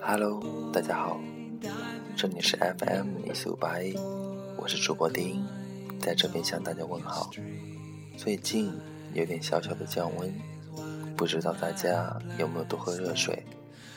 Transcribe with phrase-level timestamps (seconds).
[0.00, 0.40] Hello，
[0.72, 1.20] 大家好，
[2.16, 3.92] 这里是 FM 一四五八 A，
[4.56, 5.44] 我是主播丁，
[6.00, 7.28] 在这边向大家问好。
[8.16, 8.72] 最近
[9.14, 10.32] 有点小小的降温，
[11.16, 13.44] 不知道大家有没有多喝热水，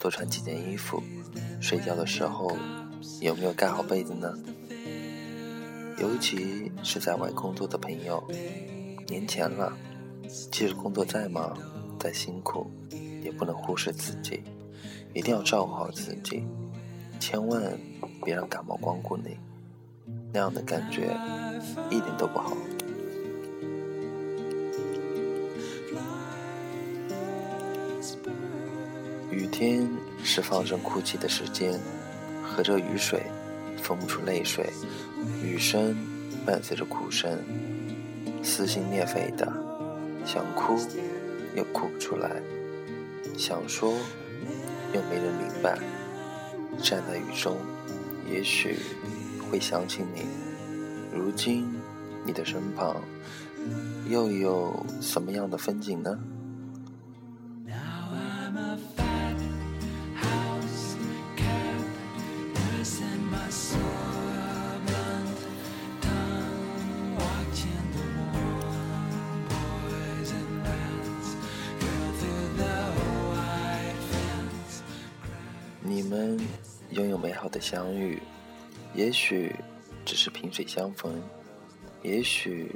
[0.00, 1.02] 多穿几件衣服，
[1.60, 2.56] 睡觉的时候
[3.20, 4.32] 有没有盖好被子呢？
[5.98, 8.26] 尤其是在外工作的朋友，
[9.08, 9.76] 年前了，
[10.50, 11.54] 即使工作再忙
[11.98, 12.70] 再辛苦，
[13.22, 14.42] 也不能忽视自己，
[15.12, 16.44] 一定要照顾好自己，
[17.18, 17.78] 千万
[18.24, 19.36] 别让感冒光顾你，
[20.32, 21.16] 那样的感觉
[21.90, 22.56] 一点都不好。
[29.30, 29.88] 雨天
[30.22, 31.78] 是放声哭泣的时间，
[32.42, 33.22] 和着雨水，
[33.82, 34.70] 分不出泪水。
[35.42, 35.96] 雨声
[36.46, 37.38] 伴随着哭声，
[38.42, 39.46] 撕心裂肺的，
[40.24, 40.76] 想哭
[41.58, 42.40] 又哭不出来，
[43.36, 43.92] 想说
[44.92, 45.76] 又没人明白。
[46.80, 47.56] 站在雨中，
[48.30, 48.76] 也许
[49.50, 50.22] 会想起你。
[51.12, 51.68] 如今
[52.24, 53.02] 你的身旁
[54.08, 56.16] 又有什么样的风景呢？
[76.28, 76.38] 们
[76.90, 78.20] 拥有美好的相遇，
[78.94, 79.54] 也许
[80.04, 81.22] 只是萍水相逢，
[82.02, 82.74] 也许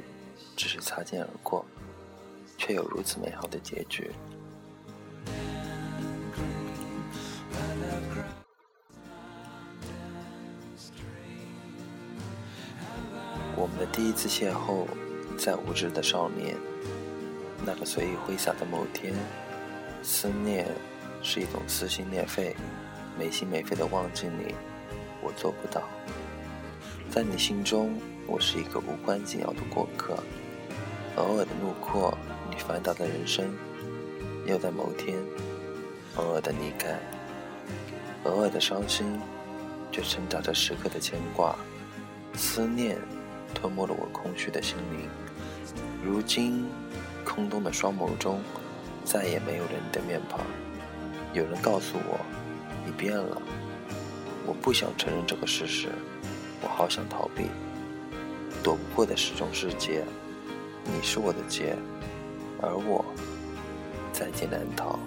[0.55, 1.63] 只是擦肩而过，
[2.57, 4.09] 却有如此美好的结局。
[13.55, 14.87] 我们的第一次邂逅，
[15.37, 16.57] 在无知的少年，
[17.63, 19.13] 那个随意挥洒的某天，
[20.01, 20.67] 思念
[21.21, 22.55] 是一种撕心裂肺。
[23.17, 24.55] 没心没肺的忘记你，
[25.21, 25.83] 我做不到。
[27.09, 30.17] 在你心中，我是一个无关紧要的过客。
[31.15, 32.17] 偶尔的路过，
[32.49, 33.53] 你烦恼的人生，
[34.47, 35.15] 又在某天，
[36.15, 36.97] 偶尔的离开，
[38.23, 39.19] 偶尔的伤心，
[39.91, 41.55] 却承载着时刻的牵挂。
[42.33, 42.97] 思念
[43.53, 45.07] 吞没了我空虚的心灵。
[46.03, 46.65] 如今，
[47.23, 48.41] 空洞的双眸中，
[49.05, 50.39] 再也没有了你的面庞。
[51.31, 52.19] 有人告诉我。
[52.97, 53.41] 变了，
[54.45, 55.89] 我不想承认这个事实，
[56.61, 57.47] 我好想逃避，
[58.63, 60.03] 躲不过的是种世界，
[60.85, 61.75] 你是我的劫，
[62.61, 63.03] 而我
[64.11, 64.97] 在劫难逃。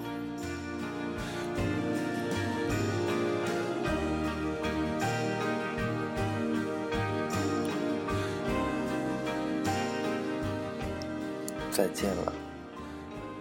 [11.70, 12.32] 再见了，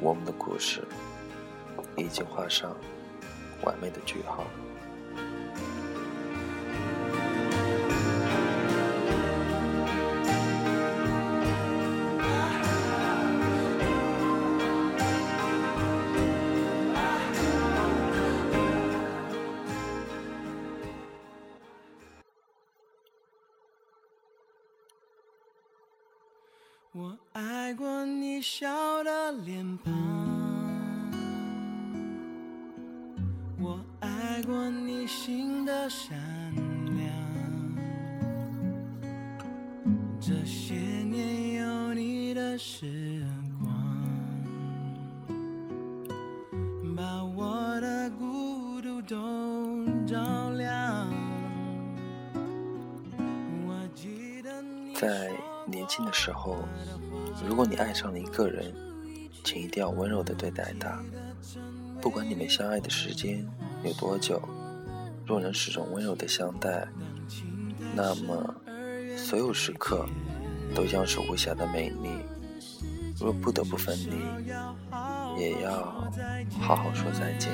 [0.01, 0.83] 我们的故事
[1.95, 2.75] 已经画上。
[3.61, 4.45] 完美的句号。
[26.97, 30.54] 我爱过你笑的脸庞。
[34.45, 36.15] 过你心的善
[36.85, 37.09] 良，
[40.21, 43.25] 这些年有你的时
[43.59, 43.73] 光，
[46.95, 51.07] 把我的孤独都照亮。
[54.93, 55.31] 在
[55.65, 56.57] 年轻的时候，
[57.47, 58.71] 如果你爱上了一个人，
[59.43, 61.01] 请一定要温柔的对待他，
[61.99, 63.43] 不管你们相爱的时间。
[63.85, 64.41] 有多久？
[65.27, 66.87] 若能始终温柔的相待，
[67.95, 68.53] 那么
[69.17, 70.05] 所有时刻
[70.75, 72.09] 都将是无瑕的美丽。
[73.19, 75.71] 若不得不分离，也要
[76.59, 77.51] 好好说再见。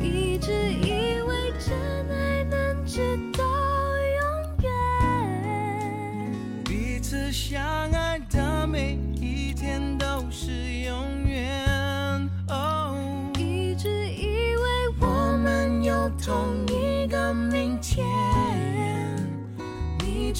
[0.00, 2.01] 一直以为真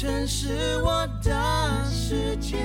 [0.03, 2.57] 你曾是我的世界，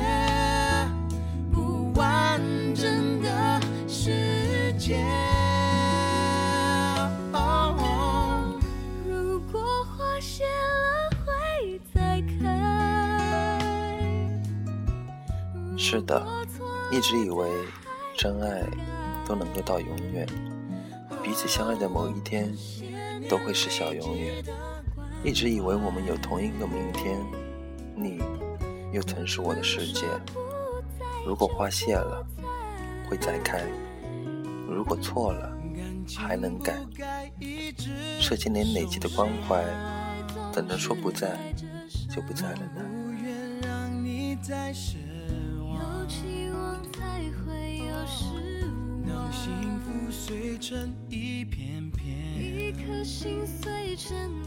[1.54, 2.42] 不完
[2.74, 4.98] 整的世界。
[9.06, 13.60] 如果花谢了会再开。
[15.78, 16.26] 是的，
[16.92, 17.48] 一直以为
[18.18, 18.64] 真爱
[19.28, 20.26] 都能够到永远，
[21.22, 22.52] 彼此相爱的某一天
[23.30, 24.44] 都会是小永远。
[25.24, 27.18] 一直以为我们有同一个明天，
[27.96, 28.22] 你
[28.94, 30.06] 又曾是我的世界。
[31.26, 32.26] 如果花谢了，
[33.10, 33.60] 会再开；
[34.70, 35.52] 如果错了，
[36.18, 36.74] 还能改。
[38.22, 39.64] 这些年累积的关怀，
[40.54, 41.38] 怎能说不在
[42.10, 42.82] 就不在了呢？
[49.30, 52.08] 幸福碎成一片片，
[52.40, 54.18] 一颗心碎成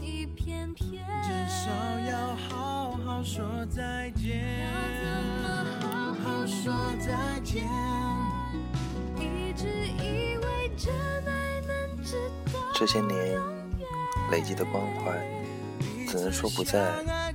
[0.73, 1.69] 片片，至少
[2.09, 4.59] 要好好说再见。
[4.59, 4.69] 要
[4.99, 5.05] 怎
[5.41, 7.63] 么好好说再见？
[9.17, 10.93] 一直以为真
[11.25, 12.15] 爱能直
[12.53, 13.39] 到这些年
[14.31, 15.11] 累积的关怀，
[16.07, 16.91] 怎能说不在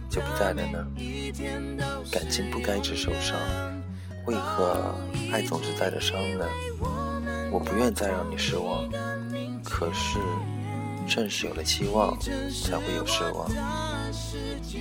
[0.09, 0.87] 就不在了呢？
[2.11, 3.37] 感情不该只受伤，
[4.27, 4.95] 为何
[5.33, 6.47] 爱总是带着伤呢？
[7.53, 8.89] 我不愿再让你失望，
[9.63, 10.19] 可是
[11.07, 13.49] 正是有了期望，才会有失望。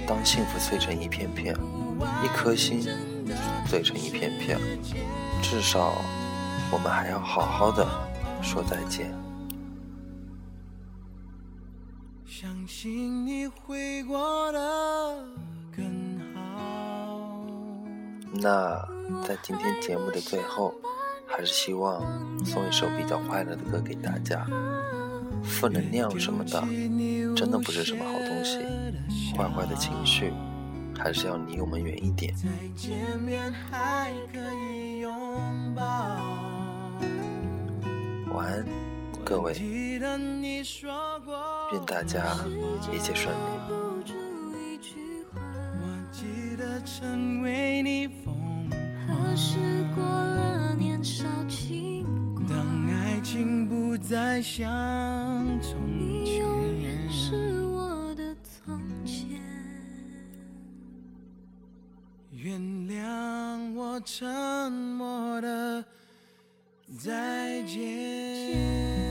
[0.08, 1.56] 当幸福碎成一片片，
[2.24, 2.82] 一颗心
[3.68, 4.60] 碎成一片片，
[5.42, 5.94] 至少
[6.72, 7.88] 我们还要好好的
[8.42, 9.14] 说再见。
[12.26, 14.60] 相信你会过得
[15.76, 17.42] 更好。
[18.34, 18.86] 那
[19.26, 20.74] 在今天节目的最后。
[21.28, 22.02] 还是希望
[22.46, 24.46] 送一首比较快乐的歌给大家。
[25.48, 26.62] 负能量什么的，
[27.36, 28.60] 真的不是什么好东西。
[29.36, 30.34] 坏坏的情绪，
[30.98, 32.34] 还是要离我们远一点。
[38.34, 38.66] 晚安，
[39.24, 39.54] 各位。
[41.72, 42.24] 愿大家
[42.92, 43.40] 一切顺利。
[54.08, 54.64] 再像
[55.62, 59.42] 从前，你永远是我的从前。
[62.32, 65.84] 原谅我沉默的
[67.00, 69.05] 再见。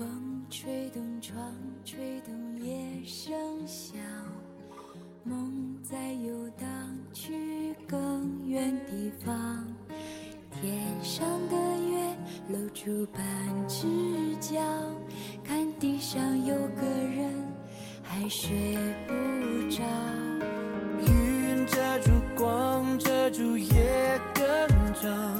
[0.00, 1.36] 风吹动窗，
[1.84, 3.36] 吹动夜声
[3.66, 4.00] 响，
[5.24, 6.66] 梦在游荡，
[7.12, 9.62] 去更远地方。
[10.50, 10.72] 天
[11.04, 11.56] 上的
[11.86, 12.16] 月
[12.48, 13.22] 露出半
[13.68, 13.86] 只
[14.40, 14.58] 脚，
[15.44, 17.30] 看地上有个人
[18.02, 19.12] 还睡不
[19.68, 19.82] 着。
[21.06, 25.39] 云遮住光，遮住夜更长，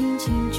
[0.00, 0.49] 轻轻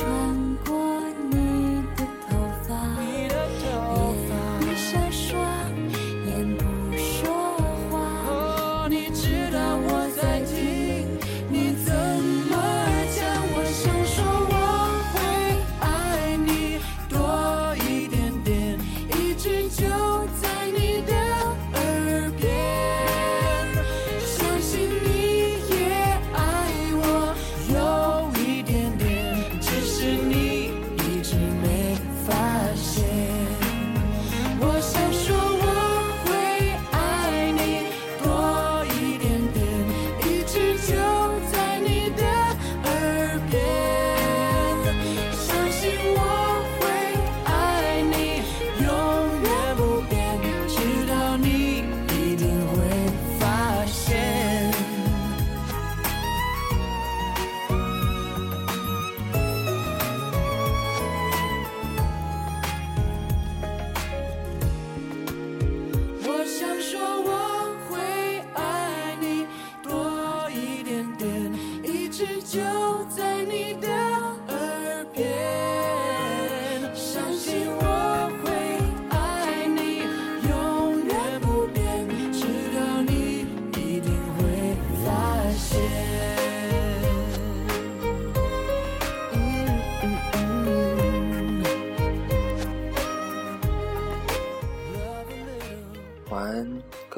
[66.61, 67.20] 想说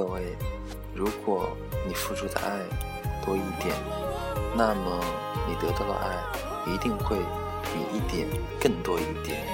[0.04, 0.36] 各位。
[0.94, 1.56] 如果
[1.88, 2.60] 你付出的爱
[3.26, 3.74] 多一点，
[4.54, 5.00] 那么
[5.48, 6.18] 你得到的爱
[6.70, 7.16] 一定会
[7.64, 8.28] 比一点
[8.60, 9.48] 更多一点。